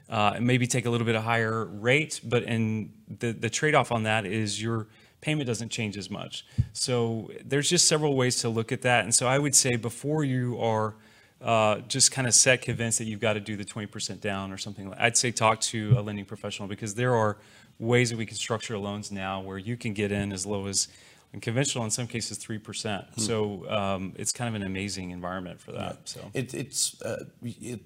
uh, 0.08 0.32
and 0.36 0.46
maybe 0.46 0.66
take 0.66 0.86
a 0.86 0.90
little 0.90 1.06
bit 1.06 1.14
of 1.14 1.22
higher 1.22 1.66
rate, 1.66 2.20
but 2.24 2.42
and 2.44 2.92
the, 3.18 3.32
the 3.32 3.50
trade-off 3.50 3.92
on 3.92 4.04
that 4.04 4.24
is 4.26 4.60
your 4.62 4.86
payment 5.20 5.46
doesn't 5.46 5.70
change 5.70 5.96
as 5.96 6.10
much. 6.10 6.46
So 6.72 7.30
there's 7.44 7.68
just 7.68 7.88
several 7.88 8.14
ways 8.14 8.40
to 8.40 8.48
look 8.48 8.72
at 8.72 8.82
that. 8.82 9.04
And 9.04 9.14
so 9.14 9.26
I 9.26 9.38
would 9.38 9.54
say 9.54 9.76
before 9.76 10.24
you 10.24 10.58
are 10.60 10.94
uh, 11.40 11.80
just 11.88 12.12
kind 12.12 12.26
of 12.26 12.34
set 12.34 12.62
convinced 12.62 12.98
that 12.98 13.04
you've 13.04 13.20
got 13.20 13.34
to 13.34 13.40
do 13.40 13.56
the 13.56 13.64
20% 13.64 14.20
down 14.20 14.52
or 14.52 14.58
something, 14.58 14.92
I'd 14.96 15.16
say 15.16 15.30
talk 15.30 15.60
to 15.62 15.94
a 15.98 16.00
lending 16.00 16.24
professional 16.24 16.68
because 16.68 16.94
there 16.94 17.14
are 17.14 17.36
ways 17.78 18.10
that 18.10 18.16
we 18.16 18.26
can 18.26 18.36
structure 18.36 18.76
loans 18.78 19.12
now 19.12 19.40
where 19.40 19.58
you 19.58 19.76
can 19.76 19.92
get 19.92 20.10
in 20.12 20.32
as 20.32 20.46
low 20.46 20.66
as 20.66 20.88
in 21.32 21.40
conventional, 21.40 21.84
in 21.84 21.90
some 21.90 22.06
cases, 22.06 22.38
3%. 22.38 23.20
So 23.20 23.68
um, 23.68 24.14
it's 24.16 24.32
kind 24.32 24.48
of 24.48 24.60
an 24.60 24.66
amazing 24.66 25.10
environment 25.10 25.60
for 25.60 25.72
that. 25.72 26.08
So. 26.08 26.20
It, 26.32 26.54
it's 26.54 27.00
uh, 27.02 27.24
it 27.42 27.80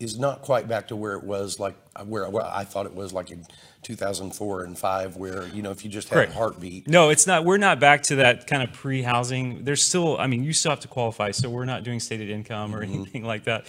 is 0.00 0.18
not 0.18 0.42
quite 0.42 0.66
back 0.68 0.88
to 0.88 0.96
where 0.96 1.14
it 1.14 1.24
was 1.24 1.58
like 1.60 1.76
where, 2.04 2.28
where 2.28 2.44
I 2.44 2.64
thought 2.64 2.86
it 2.86 2.94
was 2.94 3.12
like 3.12 3.30
in 3.30 3.46
2004 3.82 4.64
and 4.64 4.78
five, 4.78 5.16
where 5.16 5.46
you 5.48 5.62
know 5.62 5.70
if 5.70 5.84
you 5.84 5.90
just 5.90 6.08
had 6.08 6.18
Right. 6.18 6.28
a 6.28 6.32
heartbeat. 6.32 6.88
No, 6.88 7.10
it's 7.10 7.26
not. 7.26 7.44
We're 7.44 7.58
not 7.58 7.80
back 7.80 8.02
to 8.04 8.16
that 8.16 8.46
kind 8.46 8.62
of 8.62 8.72
pre-housing. 8.72 9.64
There's 9.64 9.82
still, 9.82 10.18
I 10.18 10.26
mean, 10.26 10.42
you 10.42 10.52
still 10.52 10.70
have 10.70 10.80
to 10.80 10.88
qualify, 10.88 11.30
so 11.30 11.48
we're 11.48 11.64
not 11.64 11.84
doing 11.84 12.00
stated 12.00 12.28
income 12.30 12.74
or 12.74 12.82
anything 12.82 13.24
like 13.24 13.44
that. 13.44 13.66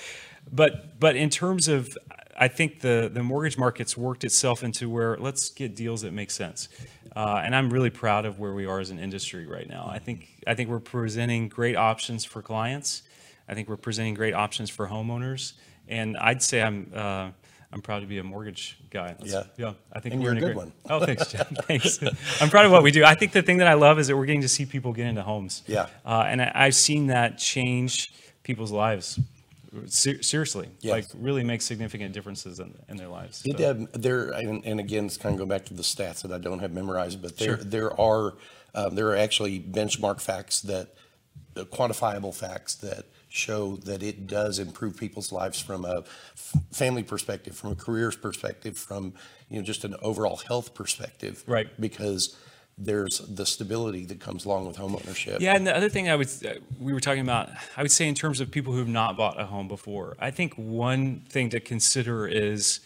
But 0.52 1.00
but 1.00 1.16
in 1.16 1.30
terms 1.30 1.68
of, 1.68 1.96
I 2.38 2.48
think 2.48 2.82
the 2.82 3.10
the 3.14 3.24
mortgage 3.24 3.58
market's 3.58 3.96
worked 3.98 4.24
itself 4.24 4.64
into 4.64 4.90
where 4.90 5.18
let's 5.18 5.50
get 5.50 5.76
deals 5.76 6.02
that 6.02 6.14
make 6.14 6.32
sense. 6.32 6.70
Uh, 7.16 7.42
and 7.46 7.56
I'm 7.56 7.70
really 7.70 7.90
proud 7.92 8.26
of 8.26 8.40
where 8.40 8.54
we 8.54 8.66
are 8.66 8.80
as 8.80 8.90
an 8.90 9.00
industry 9.00 9.46
right 9.46 9.70
now. 9.70 9.88
I 9.90 10.00
think 10.00 10.28
I 10.48 10.54
think 10.56 10.70
we're 10.70 10.80
presenting 10.80 11.50
great 11.50 11.76
options 11.76 12.26
for 12.26 12.42
clients. 12.42 13.04
I 13.48 13.54
think 13.54 13.70
we're 13.70 13.78
presenting 13.78 14.16
great 14.16 14.34
options 14.34 14.70
for 14.70 14.88
homeowners. 14.88 15.54
And 15.88 16.18
I'd 16.18 16.42
say 16.42 16.62
I'm 16.62 16.92
uh, 16.94 17.30
I'm 17.72 17.82
proud 17.82 18.00
to 18.00 18.06
be 18.08 18.20
a 18.20 18.24
mortgage 18.24 18.78
guy. 18.90 19.10
That's- 19.20 19.32
Yeah. 19.32 19.44
yeah. 19.58 19.74
I 19.92 20.00
think 20.00 20.16
And 20.16 20.24
we're 20.24 20.30
you're 20.30 20.38
a 20.38 20.40
good 20.40 20.46
great- 20.54 20.56
one. 20.58 20.72
Oh, 20.90 21.06
thanks, 21.06 21.28
Jeff. 21.32 21.50
Thanks. 21.68 22.00
I'm 22.42 22.50
proud 22.50 22.66
of 22.66 22.72
what 22.72 22.84
we 22.84 22.92
do. 22.92 23.04
I 23.04 23.16
think 23.16 23.34
the 23.34 23.42
thing 23.42 23.58
that 23.58 23.68
I 23.68 23.74
love 23.74 24.00
is 24.00 24.08
that 24.08 24.16
we're 24.16 24.26
getting 24.26 24.42
to 24.42 24.48
see 24.48 24.66
people 24.66 24.94
get 24.94 25.08
into 25.08 25.22
homes. 25.24 25.62
Yeah. 25.68 25.88
Uh, 26.06 26.24
and 26.28 26.42
I, 26.42 26.52
I've 26.56 26.76
seen 26.76 27.08
that 27.08 27.38
change 27.38 28.14
people's 28.44 28.72
lives. 28.72 29.20
Ser- 29.88 30.22
seriously, 30.24 30.70
Yes. 30.80 30.92
like 30.94 31.06
really 31.16 31.44
make 31.44 31.62
significant 31.62 32.14
differences 32.14 32.62
in, 32.62 32.74
in 32.88 32.96
their 32.96 33.10
lives. 33.10 33.44
So- 33.46 33.72
um, 33.72 33.90
there, 33.92 34.30
and, 34.32 34.64
and 34.66 34.80
again, 34.80 35.06
it's 35.08 35.18
kind 35.18 35.34
of 35.34 35.38
going 35.38 35.50
back 35.50 35.66
to 35.66 35.74
the 35.74 35.84
stats 35.84 36.22
that 36.22 36.32
I 36.32 36.38
don't 36.38 36.60
have 36.60 36.72
memorized, 36.72 37.22
but 37.22 37.36
there, 37.38 37.58
Sure. 37.58 37.66
there 37.66 38.00
are, 38.00 38.36
um, 38.74 38.96
there 38.96 39.08
are 39.10 39.18
actually 39.18 39.60
benchmark 39.60 40.22
facts 40.22 40.62
that, 40.62 40.94
quantifiable 41.56 42.36
facts 42.36 42.76
that 42.76 43.06
show 43.30 43.78
that 43.78 44.04
it 44.04 44.28
does 44.28 44.60
improve 44.60 44.98
people's 44.98 45.32
lives 45.32 45.60
from 45.60 45.86
a 45.86 46.04
family 46.72 47.04
perspective, 47.04 47.56
from 47.56 47.72
a 47.72 47.76
careers 47.76 48.16
perspective, 48.16 48.78
from, 48.78 49.14
you 49.50 49.58
know, 49.58 49.64
just 49.64 49.84
an 49.84 49.96
overall 50.02 50.38
health 50.38 50.74
perspective. 50.74 51.44
Right. 51.48 51.68
Because 51.80 52.38
there's 52.78 53.20
the 53.20 53.46
stability 53.46 54.06
that 54.06 54.20
comes 54.20 54.46
along 54.46 54.68
with 54.68 54.78
homeownership. 54.78 55.40
Yeah, 55.40 55.56
and 55.56 55.66
the 55.66 55.76
other 55.76 55.88
thing 55.88 56.10
I 56.10 56.16
would 56.16 56.28
uh, 56.46 56.56
we 56.80 56.92
were 56.92 57.00
talking 57.00 57.22
about, 57.22 57.50
I 57.78 57.82
would 57.82 57.92
say 57.92 58.08
in 58.08 58.16
terms 58.16 58.42
of 58.42 58.52
people 58.52 58.74
who 58.74 58.80
have 58.80 58.88
not 58.90 59.16
bought 59.16 59.40
a 59.40 59.46
home 59.46 59.68
before, 59.68 60.18
I 60.20 60.32
think 60.32 60.56
one 60.56 61.22
thing 61.22 61.50
to 61.52 61.62
consider 61.62 62.28
is 62.28 62.82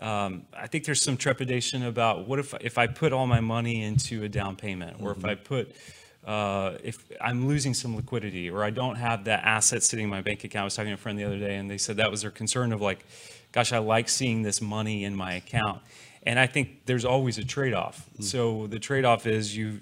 um, 0.00 0.46
I 0.52 0.66
think 0.66 0.84
there's 0.84 1.02
some 1.02 1.16
trepidation 1.16 1.84
about 1.84 2.26
what 2.26 2.38
if 2.38 2.54
if 2.60 2.76
I 2.78 2.86
put 2.86 3.12
all 3.12 3.26
my 3.26 3.40
money 3.40 3.82
into 3.82 4.24
a 4.24 4.28
down 4.28 4.56
payment, 4.56 4.96
or 5.00 5.12
if 5.12 5.24
I 5.24 5.36
put 5.36 5.76
uh, 6.24 6.76
if 6.84 7.04
I'm 7.20 7.46
losing 7.48 7.74
some 7.74 7.96
liquidity, 7.96 8.50
or 8.50 8.62
I 8.62 8.70
don't 8.70 8.96
have 8.96 9.24
that 9.24 9.42
asset 9.44 9.82
sitting 9.82 10.04
in 10.04 10.10
my 10.10 10.20
bank 10.20 10.44
account. 10.44 10.62
I 10.62 10.64
was 10.64 10.74
talking 10.74 10.90
to 10.90 10.94
a 10.94 10.98
friend 10.98 11.18
the 11.18 11.24
other 11.24 11.38
day, 11.38 11.56
and 11.56 11.70
they 11.70 11.78
said 11.78 11.96
that 11.96 12.10
was 12.10 12.22
their 12.22 12.30
concern 12.30 12.72
of 12.72 12.80
like, 12.80 13.04
gosh, 13.52 13.72
I 13.72 13.78
like 13.78 14.08
seeing 14.08 14.42
this 14.42 14.60
money 14.60 15.04
in 15.04 15.14
my 15.16 15.34
account. 15.34 15.80
And 16.22 16.38
I 16.38 16.46
think 16.46 16.84
there's 16.84 17.04
always 17.06 17.38
a 17.38 17.44
trade-off. 17.44 18.06
So 18.20 18.66
the 18.66 18.78
trade-off 18.78 19.26
is 19.26 19.56
you, 19.56 19.80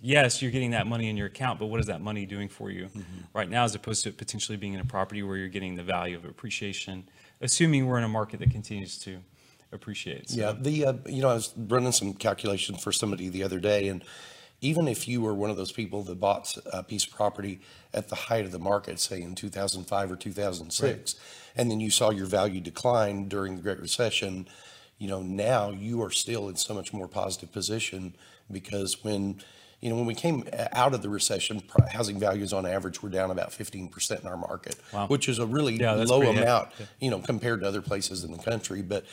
yes, 0.00 0.40
you're 0.40 0.52
getting 0.52 0.70
that 0.70 0.86
money 0.86 1.08
in 1.08 1.16
your 1.16 1.26
account, 1.26 1.58
but 1.58 1.66
what 1.66 1.80
is 1.80 1.86
that 1.86 2.00
money 2.00 2.24
doing 2.24 2.48
for 2.48 2.70
you 2.70 2.88
right 3.34 3.50
now, 3.50 3.64
as 3.64 3.74
opposed 3.74 4.04
to 4.04 4.10
it 4.10 4.16
potentially 4.16 4.56
being 4.56 4.74
in 4.74 4.80
a 4.80 4.84
property 4.84 5.24
where 5.24 5.36
you're 5.36 5.48
getting 5.48 5.74
the 5.74 5.82
value 5.82 6.16
of 6.16 6.24
appreciation, 6.24 7.02
assuming 7.40 7.86
we're 7.86 7.98
in 7.98 8.04
a 8.04 8.08
market 8.08 8.38
that 8.38 8.52
continues 8.52 8.96
to 8.98 9.18
appreciate. 9.72 10.30
So- 10.30 10.36
Yeah, 10.40 10.52
the, 10.58 10.84
uh, 10.86 10.92
you 11.06 11.20
know, 11.20 11.30
I 11.30 11.34
was 11.34 11.52
running 11.56 11.90
some 11.92 12.14
calculations 12.14 12.80
for 12.80 12.92
somebody 12.92 13.28
the 13.28 13.42
other 13.42 13.58
day, 13.58 13.88
and 13.88 14.04
even 14.62 14.86
if 14.86 15.08
you 15.08 15.20
were 15.20 15.34
one 15.34 15.50
of 15.50 15.56
those 15.56 15.72
people 15.72 16.02
that 16.04 16.20
bought 16.20 16.56
a 16.72 16.84
piece 16.84 17.04
of 17.04 17.10
property 17.10 17.60
at 17.92 18.08
the 18.08 18.14
height 18.14 18.44
of 18.44 18.52
the 18.52 18.58
market, 18.60 19.00
say 19.00 19.20
in 19.20 19.34
2005 19.34 20.12
or 20.12 20.16
2006, 20.16 21.16
and 21.56 21.70
then 21.70 21.80
you 21.80 21.90
saw 21.90 22.10
your 22.10 22.26
value 22.26 22.60
decline 22.60 23.28
during 23.28 23.56
the 23.56 23.62
Great 23.62 23.80
Recession, 23.80 24.46
you 24.98 25.08
know, 25.08 25.20
now 25.20 25.70
you 25.70 26.00
are 26.00 26.12
still 26.12 26.48
in 26.48 26.54
so 26.54 26.72
much 26.74 26.92
more 26.92 27.08
positive 27.08 27.50
position 27.52 28.14
because 28.50 29.02
when, 29.02 29.42
you 29.82 29.90
know, 29.90 29.96
when 29.96 30.06
we 30.06 30.14
came 30.14 30.44
uh, 30.52 30.68
out 30.72 30.94
of 30.94 31.02
the 31.02 31.08
recession, 31.10 31.60
housing 31.90 32.18
values 32.18 32.52
on 32.52 32.64
average 32.64 33.02
were 33.02 33.08
down 33.10 33.30
about 33.32 33.50
15% 33.50 34.20
in 34.20 34.26
our 34.28 34.36
market, 34.36 34.76
Wow. 34.92 35.08
which 35.08 35.28
is 35.28 35.38
a 35.40 35.44
really 35.46 35.74
Yeah, 35.74 35.92
low 35.94 36.22
amount, 36.30 36.68
you 37.00 37.10
know, 37.10 37.18
compared 37.18 37.60
to 37.62 37.66
other 37.68 37.82
places 37.82 38.22
in 38.24 38.30
the 38.32 38.38
country. 38.38 38.80
But 38.80 39.04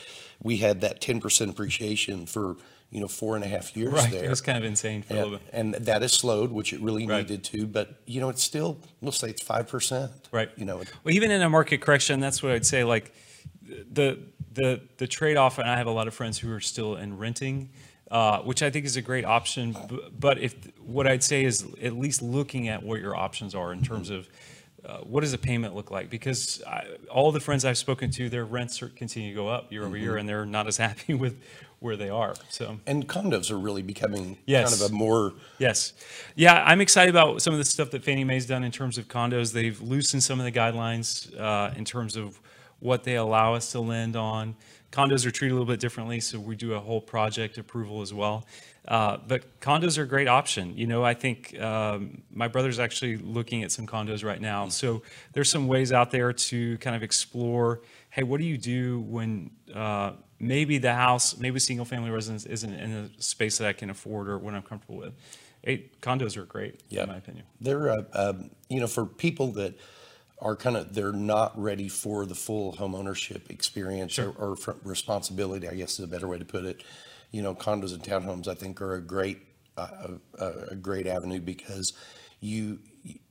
we 0.42 0.58
had 0.58 0.82
that 0.82 1.02
10% 1.02 1.50
appreciation 1.50 2.28
for, 2.28 2.56
you 2.92 3.00
know, 3.02 3.08
four 3.08 3.36
and 3.36 3.44
a 3.44 3.48
half 3.48 3.76
years 3.76 3.94
Right, 3.94 4.12
there. 4.12 4.30
was 4.30 4.42
kind 4.42 4.58
of 4.60 4.64
insane 4.64 5.02
for 5.02 5.14
a 5.14 5.18
little 5.18 5.34
And, 5.52 5.72
bit. 5.74 5.80
and 5.80 5.86
that 5.88 6.04
has 6.04 6.14
slowed, 6.14 6.52
which 6.52 6.72
it 6.72 6.80
really 6.82 7.08
Right. 7.08 7.28
needed 7.28 7.44
to, 7.46 7.66
but, 7.66 8.00
you 8.06 8.22
know, 8.22 8.30
it's 8.30 8.44
still, 8.44 8.78
we'll 9.02 9.12
say 9.12 9.30
it's 9.32 9.42
5%. 9.44 10.12
Right. 10.32 10.52
You 10.56 10.66
know, 10.66 10.78
Well, 11.04 11.16
even 11.16 11.32
in 11.32 11.42
a 11.42 11.50
market 11.50 11.82
correction, 11.82 12.20
that's 12.20 12.44
what 12.44 12.52
I'd 12.52 12.66
say. 12.66 12.84
Like 12.84 13.12
the 13.92 14.20
the 14.54 14.82
the 14.98 15.06
trade 15.08 15.38
off, 15.38 15.60
and 15.60 15.70
I 15.70 15.78
have 15.78 15.86
a 15.88 15.92
lot 15.92 16.08
of 16.08 16.14
friends 16.14 16.38
who 16.40 16.52
are 16.52 16.60
still 16.60 16.96
in 16.96 17.18
renting, 17.18 17.70
uh, 18.12 18.39
which 18.39 18.62
I 18.63 18.70
think 18.70 18.86
is 18.86 18.96
a 18.98 19.01
great 19.01 19.25
option. 19.25 19.75
But 20.20 20.39
if 20.39 20.56
what 20.80 21.08
I'd 21.08 21.24
say 21.24 21.44
is 21.44 21.66
at 21.82 21.94
least 21.98 22.22
looking 22.22 22.68
at 22.68 22.84
what 22.84 23.00
your 23.01 23.16
options 23.16 23.54
are 23.56 23.72
in 23.74 23.82
terms 23.84 24.10
of 24.10 24.28
uh, 24.86 25.00
what 25.00 25.22
does 25.22 25.34
a 25.34 25.38
payment 25.38 25.75
look 25.75 25.92
like? 25.92 26.10
Because 26.10 26.63
I, 26.66 26.86
all 27.12 27.32
the 27.32 27.42
friends 27.42 27.66
I've 27.66 27.78
spoken 27.78 28.12
to, 28.12 28.30
their 28.30 28.46
rents 28.46 28.82
are, 28.82 28.88
continue 28.88 29.30
to 29.30 29.36
go 29.36 29.48
up 29.50 29.72
year 29.72 29.84
over 29.86 29.98
year, 29.98 30.16
and 30.16 30.28
they're 30.28 30.46
not 30.46 30.68
as 30.68 30.78
happy 30.78 31.13
with 31.25 31.38
where 31.80 31.96
they 31.96 32.10
are. 32.10 32.34
So. 32.50 32.80
and 32.88 33.08
condos 33.08 33.51
are 33.51 33.58
really 33.58 33.82
becoming 33.82 34.38
Yes. 34.46 34.70
kind 34.70 34.82
of 34.82 34.92
a 34.92 34.94
more, 34.94 35.34
Yes. 35.60 35.94
Yeah, 36.36 36.63
I'm 36.66 36.82
excited 36.82 37.10
about 37.10 37.42
some 37.42 37.54
of 37.54 37.58
the 37.60 37.66
stuff 37.66 37.92
that 37.92 38.04
Fannie 38.04 38.24
Mae's 38.25 38.46
done 38.46 38.63
in 38.63 38.72
terms 38.72 38.98
of 38.98 39.08
condos. 39.08 39.54
They've 39.54 39.80
loosened 39.82 40.24
some 40.24 40.39
of 40.39 40.46
the 40.46 40.51
guidelines 40.51 41.38
uh, 41.39 41.74
in 41.78 41.86
terms 41.86 42.16
of 42.18 42.39
what 42.80 43.04
they 43.04 43.16
allow 43.16 43.54
us 43.56 43.72
to 43.74 43.80
lend 43.82 44.16
on. 44.16 44.56
Condos 44.91 45.25
are 45.25 45.31
treated 45.31 45.51
a 45.53 45.55
little 45.55 45.72
bit 45.72 45.79
differently, 45.79 46.19
so 46.19 46.39
we 46.39 46.55
do 46.55 46.74
a 46.74 46.79
whole 46.79 47.00
project 47.01 47.58
approval 47.58 48.01
as 48.01 48.13
well. 48.13 48.46
Uh, 48.88 49.17
but 49.27 49.60
condos 49.60 50.00
are 50.00 50.03
a 50.03 50.08
great 50.08 50.27
option. 50.27 50.75
You 50.75 50.88
know, 50.88 51.03
I 51.03 51.13
think 51.13 51.60
um, 51.60 52.24
my 52.31 52.48
brother's 52.48 52.79
actually 52.79 53.17
looking 53.17 53.63
at 53.63 53.72
some 53.72 53.86
condos 53.86 54.24
right 54.24 54.41
now. 54.41 54.67
So 54.69 55.03
there's 55.34 55.51
some 55.51 55.67
ways 55.67 55.91
out 55.91 56.10
there 56.10 56.34
to 56.34 56.77
kind 56.79 56.96
of 56.96 57.03
explore. 57.03 57.81
Hey, 58.10 58.24
what 58.24 58.39
do 58.39 58.46
you 58.48 58.58
do 58.58 59.01
when 59.01 59.51
uh, 59.75 60.13
maybe 60.39 60.79
the 60.79 60.93
house, 60.96 61.38
maybe 61.38 61.60
single 61.60 61.86
family 61.86 62.10
residence 62.10 62.48
isn't 62.48 62.74
in 62.74 62.91
a 62.91 63.22
space 63.22 63.60
that 63.60 63.67
I 63.67 63.74
can 63.74 63.91
afford 63.91 64.27
or 64.27 64.39
what 64.39 64.55
I'm 64.55 64.63
comfortable 64.63 64.98
with? 64.98 65.13
Eight 65.65 66.01
condos 66.01 66.36
are 66.36 66.46
great, 66.46 66.81
Yeah. 66.89 67.03
in 67.03 67.10
my 67.10 67.17
opinion. 67.17 67.46
they're, 67.62 67.91
uh, 67.91 68.03
um, 68.13 68.50
you 68.69 68.79
know, 68.79 68.88
for 68.88 69.05
people 69.05 69.51
that 69.51 69.75
are 70.41 70.55
kind 70.55 70.77
of, 70.77 70.93
they're 70.93 71.12
not 71.12 71.60
ready 71.62 71.89
for 71.89 72.25
the 72.25 72.36
full 72.36 72.74
homeownership 72.74 73.50
experience 73.50 74.17
or, 74.17 74.29
or 74.31 74.55
responsibility, 74.84 75.67
I 75.67 75.74
guess 75.75 75.93
is 75.93 76.05
a 76.05 76.08
better 76.08 76.27
way 76.27 76.38
to 76.38 76.46
put 76.46 76.65
it. 76.65 76.84
You 77.31 77.41
know, 77.41 77.53
condos 77.53 77.93
and 77.93 78.01
townhomes, 78.01 78.48
I 78.48 78.53
think 78.55 78.81
are 78.81 78.96
a 78.96 79.01
great, 79.01 79.39
uh, 79.77 80.15
a, 80.39 80.46
a 80.72 80.75
great 80.75 81.08
avenue 81.08 81.39
because 81.41 81.93
you, 82.39 82.79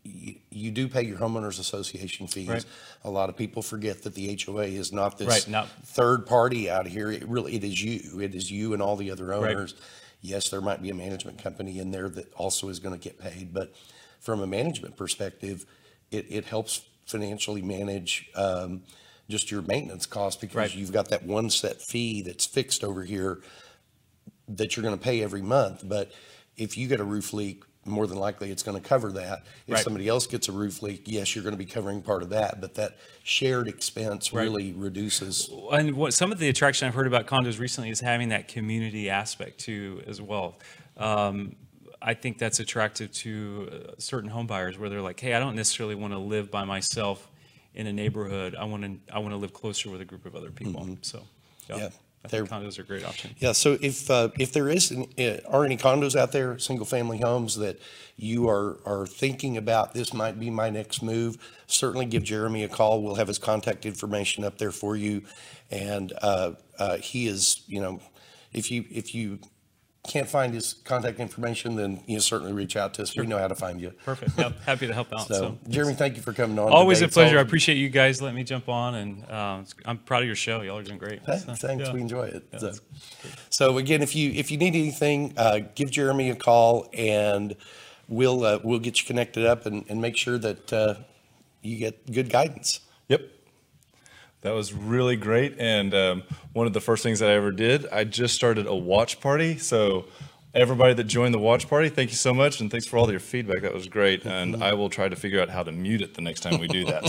you, 0.05 0.35
you 0.51 0.71
do 0.71 0.87
pay 0.87 1.03
your 1.03 1.19
homeowners 1.19 1.59
association 1.59 2.27
fees. 2.27 2.49
Right. 2.49 2.65
A 3.05 3.11
lot 3.11 3.29
of 3.31 3.37
people 3.37 3.63
forget 3.63 4.03
that 4.03 4.15
the 4.15 4.39
HOA 4.45 4.65
is 4.65 4.93
not 4.93 5.19
this 5.19 5.29
Right, 5.29 5.49
not- 5.49 5.69
third 5.87 6.27
party 6.27 6.69
out 6.71 6.87
here. 6.87 7.11
It 7.11 7.27
really, 7.27 7.57
it 7.57 7.65
is 7.65 7.83
you. 7.83 8.21
It 8.21 8.35
is 8.35 8.51
you 8.51 8.75
and 8.75 8.83
all 8.83 8.97
the 8.97 9.11
other 9.11 9.25
Right. 9.27 9.57
owners. 9.57 9.75
Yes, 10.21 10.51
there 10.51 10.61
might 10.61 10.83
be 10.83 10.91
a 10.91 10.95
management 10.95 11.43
company 11.43 11.79
in 11.79 11.91
there 11.91 12.09
that 12.11 12.33
also 12.35 12.69
is 12.69 12.81
going 12.81 12.99
to 12.99 13.01
get 13.03 13.19
paid, 13.19 13.55
but 13.55 13.73
from 14.21 14.41
a 14.43 14.47
management 14.47 14.97
perspective, 14.97 15.65
it, 16.11 16.27
it 16.29 16.45
helps 16.45 16.83
financially 17.19 17.63
manage 17.63 18.29
um, 18.35 18.83
just 19.29 19.51
your 19.51 19.63
maintenance 19.63 20.07
costs 20.07 20.41
because 20.41 20.55
Right. 20.57 20.75
you've 20.75 20.93
got 20.93 21.09
that 21.09 21.25
one 21.25 21.51
set 21.51 21.81
fee 21.81 22.23
that's 22.23 22.47
fixed 22.47 22.85
over 22.85 23.03
here 23.05 23.41
that 24.49 24.77
you're 24.77 24.83
going 24.83 24.97
to 24.97 25.03
pay 25.03 25.23
every 25.23 25.43
month. 25.43 25.83
But 25.87 26.13
if 26.57 26.77
you 26.79 26.89
get 26.89 27.01
a 27.01 27.05
roof 27.05 27.33
leak, 27.33 27.65
more 27.85 28.07
than 28.07 28.19
likely 28.19 28.51
it's 28.51 28.63
going 28.63 28.81
to 28.81 28.87
cover 28.87 29.13
that. 29.13 29.45
If 29.67 29.75
Right. 29.75 29.85
somebody 29.85 30.09
else 30.09 30.27
gets 30.27 30.49
a 30.49 30.53
roof 30.53 30.83
leak, 30.83 31.03
yes, 31.07 31.35
you're 31.35 31.43
going 31.45 31.55
to 31.55 31.59
be 31.59 31.65
covering 31.65 32.03
part 32.03 32.23
of 32.23 32.31
that, 32.31 32.61
but 32.61 32.75
that 32.75 32.97
shared 33.25 33.69
expense 33.69 34.33
Right. 34.33 34.43
really 34.45 34.73
reduces. 34.73 35.49
And 35.73 35.95
what 35.97 36.13
some 36.13 36.31
of 36.33 36.39
the 36.39 36.49
attraction 36.49 36.87
I've 36.89 36.95
heard 36.95 37.07
about 37.07 37.27
condos 37.27 37.59
recently 37.59 37.89
is 37.91 38.01
having 38.01 38.29
that 38.31 38.49
community 38.49 39.09
aspect 39.09 39.61
too, 39.61 40.03
as 40.07 40.21
well. 40.21 40.59
Um, 40.99 41.57
I 42.01 42.15
think 42.15 42.39
that's 42.39 42.61
attractive 42.61 43.11
to 43.13 43.69
uh, 43.73 43.93
certain 43.99 44.31
home 44.31 44.47
buyers 44.47 44.79
where 44.79 44.89
they're 44.89 45.03
like, 45.03 45.19
"Hey, 45.21 45.35
I 45.35 45.39
don't 45.41 45.57
necessarily 45.57 45.95
want 45.95 46.13
to 46.13 46.19
live 46.19 46.51
by 46.51 46.65
myself 46.65 47.29
in 47.75 47.87
a 47.87 47.93
neighborhood. 47.93 48.55
I 48.55 48.65
want 48.65 48.83
to 48.85 49.15
I 49.15 49.19
want 49.19 49.33
to 49.33 49.37
live 49.37 49.53
closer 49.53 49.91
with 49.91 50.01
a 50.01 50.05
group 50.05 50.27
of 50.27 50.35
other 50.37 50.51
people." 50.51 50.99
So, 51.03 51.23
yeah, 51.69 51.77
Yeah, 51.77 51.89
I 52.25 52.29
think 52.29 52.49
condos 52.49 52.79
are 52.79 52.83
a 52.83 52.85
great 52.85 53.05
option. 53.05 53.35
Yeah, 53.39 53.53
so 53.53 53.79
if, 53.81 54.11
uh, 54.11 54.31
if 54.39 54.53
there 54.53 54.69
is, 54.69 54.91
an- 54.91 55.07
uh, 55.19 55.39
are 55.49 55.65
any 55.65 55.77
condos 55.77 56.17
out 56.17 56.33
there, 56.33 56.59
single-family 56.59 57.19
homes 57.19 57.57
that 57.57 57.79
you 58.17 58.49
are, 58.49 58.79
are 58.85 59.07
thinking 59.07 59.57
about, 59.57 59.95
this 59.95 60.13
might 60.13 60.39
be 60.41 60.51
my 60.51 60.69
next 60.71 61.03
move, 61.03 61.37
certainly 61.69 62.07
give 62.07 62.25
Jeremy 62.25 62.65
a 62.65 62.69
call. 62.69 63.03
We'll 63.03 63.15
have 63.15 63.29
his 63.29 63.39
contact 63.39 63.87
information 63.87 64.45
up 64.45 64.59
there 64.59 64.73
for 64.73 64.97
you. 64.97 65.23
And, 65.71 66.13
uh, 66.21 66.53
uh, 66.79 66.97
he 66.97 67.29
is, 67.29 67.63
you 67.69 67.81
know, 67.81 68.01
if 68.53 68.71
you, 68.71 68.85
if 68.91 69.15
you 69.15 69.39
can't 70.09 70.29
find 70.29 70.53
his 70.55 70.75
contact 70.85 71.21
information, 71.21 71.77
then 71.77 72.03
you 72.07 72.19
certainly 72.21 72.53
reach 72.53 72.77
out 72.77 72.95
to 72.95 73.03
us. 73.03 73.17
We 73.17 73.27
know 73.27 73.39
how 73.39 73.47
to 73.49 73.55
find 73.55 73.81
you. 73.81 73.91
Perfect. 74.05 74.37
Yep, 74.39 74.61
happy 74.67 74.87
to 74.87 74.95
help 74.95 75.13
out. 75.13 75.29
So, 75.29 75.35
So, 75.35 75.59
Jeremy, 75.69 75.95
thank 75.95 76.17
you 76.17 76.23
for 76.23 76.33
coming 76.33 76.59
on. 76.59 76.73
always 76.73 76.99
today. 76.99 77.05
a 77.05 77.07
It's 77.07 77.15
pleasure. 77.15 77.39
I 77.39 77.43
appreciate 77.43 77.77
you 77.77 77.89
guys 77.89 78.21
letting 78.21 78.37
me 78.37 78.45
jump 78.45 78.69
on, 78.69 78.95
and 78.97 79.25
uh, 79.31 79.63
I'm 79.85 79.99
proud 79.99 80.23
of 80.23 80.27
your 80.27 80.35
show. 80.37 80.63
Y'all 80.63 80.79
are 80.79 80.83
doing 80.83 80.99
great. 80.99 81.25
Thanks, 81.25 81.45
So, 81.45 81.55
thanks. 81.55 81.87
yeah. 81.87 81.93
We 81.93 82.01
enjoy 82.01 82.25
it. 82.29 82.45
So, 82.59 82.73
so 83.51 83.79
again, 83.79 84.03
if 84.03 84.17
you 84.17 84.31
if 84.33 84.51
you 84.51 84.59
need 84.59 84.75
anything, 84.75 85.35
uh, 85.37 85.61
give 85.75 85.91
Jeremy 85.91 86.31
a 86.31 86.35
call, 86.37 86.89
and 86.93 87.55
we'll 88.09 88.45
uh, 88.45 88.59
we'll 88.65 88.79
get 88.81 89.01
you 89.01 89.07
connected 89.07 89.47
up 89.47 89.67
and, 89.67 89.85
and 89.89 90.01
make 90.01 90.17
sure 90.17 90.39
that 90.39 90.73
uh, 90.73 90.95
you 91.63 91.77
get 91.79 92.11
good 92.11 92.31
guidance. 92.31 92.81
Yep. 93.09 93.23
That 94.43 94.53
was 94.53 94.73
really 94.73 95.17
great. 95.17 95.57
And 95.59 95.93
um, 95.95 96.23
one 96.53 96.67
of 96.67 96.73
the 96.73 96.81
first 96.81 97.03
things 97.03 97.19
that 97.19 97.29
I 97.29 97.35
ever 97.35 97.51
did, 97.51 97.87
I 97.89 98.05
just 98.05 98.35
started 98.35 98.67
a 98.67 98.75
watch 98.75 99.21
party. 99.21 99.59
So, 99.59 100.07
everybody 100.55 100.95
that 100.95 101.05
joined 101.05 101.35
the 101.35 101.39
watch 101.41 101.69
party, 101.69 101.89
thank 101.89 102.11
you 102.11 102.17
so 102.17 102.33
much. 102.33 102.61
And 102.61 102.71
thanks 102.71 102.87
for 102.87 102.99
all 102.99 103.11
your 103.11 103.19
feedback. 103.21 103.63
That 103.63 103.75
was 103.75 103.89
great. 103.89 104.25
And 104.25 104.63
I 104.63 104.75
will 104.75 104.89
try 104.91 105.09
to 105.09 105.17
figure 105.17 105.41
out 105.43 105.49
how 105.51 105.63
to 105.65 105.73
mute 105.73 106.03
it 106.03 106.15
the 106.15 106.23
next 106.23 106.41
time 106.41 106.59
we 106.61 106.69
do 106.69 106.85
that. 106.85 107.03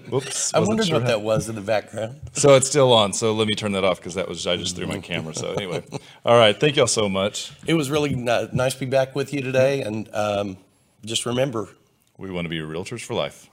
Whoops. 0.10 0.54
I 0.54 0.58
wasn't 0.60 0.68
wondered 0.78 0.86
sure 0.86 0.94
what 0.94 1.02
how- 1.02 1.08
that 1.08 1.20
was 1.20 1.48
in 1.50 1.54
the 1.54 1.60
background. 1.60 2.20
So, 2.32 2.54
it's 2.54 2.68
still 2.68 2.92
on. 2.94 3.12
So, 3.12 3.32
let 3.34 3.46
me 3.46 3.54
turn 3.54 3.72
that 3.72 3.84
off 3.84 3.98
because 3.98 4.14
that 4.14 4.28
was, 4.28 4.46
I 4.46 4.56
just 4.56 4.76
threw 4.76 4.86
my 4.86 4.98
camera. 5.00 5.34
So, 5.34 5.52
anyway. 5.56 5.84
All 6.24 6.38
right. 6.38 6.58
Thank 6.58 6.76
y'all 6.76 6.86
so 6.86 7.08
much. 7.08 7.52
It 7.66 7.74
was 7.74 7.90
really 7.90 8.14
ni- 8.14 8.48
nice 8.52 8.72
to 8.74 8.80
be 8.80 8.86
back 8.86 9.14
with 9.14 9.34
you 9.34 9.42
today, 9.42 9.82
and 9.82 10.08
um, 10.14 10.56
just 11.04 11.26
remember, 11.26 11.68
We 12.16 12.30
want 12.30 12.46
to 12.46 12.48
be 12.48 12.60
realtors 12.60 13.04
for 13.04 13.12
life. 13.14 13.50